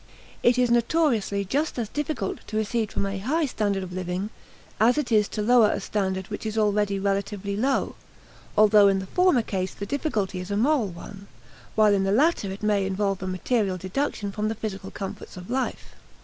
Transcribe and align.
It 0.41 0.57
is 0.57 0.71
notoriously 0.71 1.45
just 1.45 1.77
as 1.77 1.87
difficult 1.87 2.39
to 2.47 2.57
recede 2.57 2.91
from 2.91 3.05
a 3.05 3.19
"high" 3.19 3.45
standard 3.45 3.83
of 3.83 3.93
living 3.93 4.31
as 4.79 4.97
it 4.97 5.11
is 5.11 5.27
to 5.27 5.43
lower 5.43 5.69
a 5.69 5.79
standard 5.79 6.27
which 6.29 6.43
is 6.43 6.57
already 6.57 6.97
relatively 6.97 7.55
low; 7.55 7.93
although 8.57 8.87
in 8.87 8.97
the 8.97 9.05
former 9.05 9.43
case 9.43 9.75
the 9.75 9.85
difficulty 9.85 10.39
is 10.39 10.49
a 10.49 10.57
moral 10.57 10.87
one, 10.87 11.27
while 11.75 11.93
in 11.93 12.03
the 12.03 12.11
latter 12.11 12.51
it 12.51 12.63
may 12.63 12.83
involve 12.83 13.21
a 13.21 13.27
material 13.27 13.77
deduction 13.77 14.31
from 14.31 14.47
the 14.47 14.55
physical 14.55 14.89
comforts 14.89 15.37
of 15.37 15.51
life. 15.51 15.93